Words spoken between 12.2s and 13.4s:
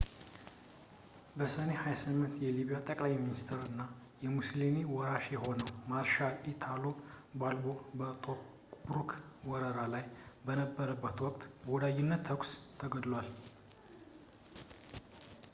ተኩስ ተገድሏል